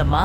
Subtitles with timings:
[0.00, 0.16] 什么？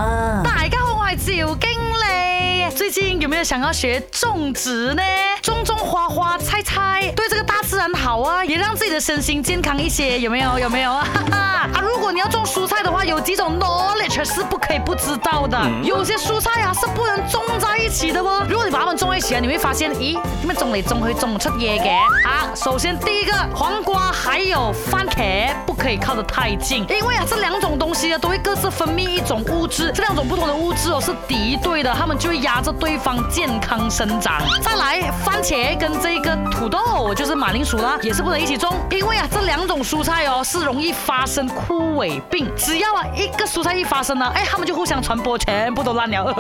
[0.42, 2.66] 大家好，我系赵经理。
[2.74, 5.04] 最近有没有想要学种植呢？
[5.42, 10.58] 种种花花菜菜，对这个大自然好啊，也让自己的身心健康一些，有没有？
[10.60, 11.06] 有没有啊？
[11.30, 15.60] 啊，如果你要种蔬菜的话，有几种 knowledge 是不可以不知道的。
[15.84, 18.42] 有些蔬菜啊是不能种在一起的哦。
[18.48, 21.90] 如果你把它们种在一起啊，你会发现，咦，怎么种来种会种出嘢嘅。
[22.26, 23.95] 啊，首先第一个黄瓜。
[24.38, 34.42] 还有番茄，不可以靠得太近，因为啊，这两种东西呢都会各自分泌一种物质，这两种不同的物质哦是敌对的，它们就会压着对方健康生长。
[34.62, 46.34] 再来，番茄跟这个土豆，就是马铃薯啦，也是不能一起种，因为啊，这两种蔬菜哦是容易发生枯萎病，只要啊一个蔬菜一发生呢，哎，它们就互相传播，全部都烂了。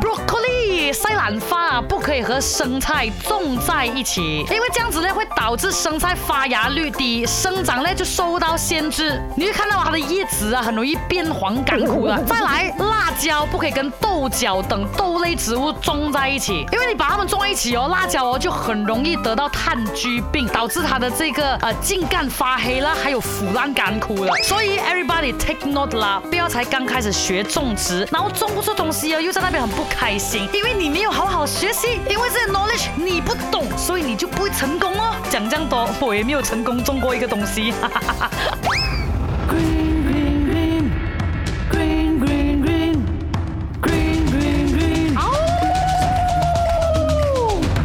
[0.00, 0.92] Broccoli。
[1.38, 9.20] 发不可以和生菜种在一起，因为这样子呢会导致生菜发芽率低，生长呢就受到限制。
[9.36, 12.20] 你会看到它的叶子啊很容易变黄干枯了。
[12.24, 24.32] 再来，辣椒不可以跟豆角等豆类植物种在一起，因为你把它们种在一起哦，辣椒哦就很容易得到炭疽病，导致它的这个呃茎干发黑了，还有腐烂干枯了。
[24.42, 31.10] 所以 everybody take note 啦，不要才刚开始学种植，然后种不出东西哦，又在那边很不开心，因为你没有。
[31.20, 35.14] 好好学习，因为这些 knowledge 你不懂，所以你就不会成功哦。
[35.28, 37.72] 讲这样多，我也没有成功中过一个东西。
[37.82, 37.90] 啊！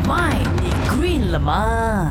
[0.08, 2.10] 卖，你 green 了吗？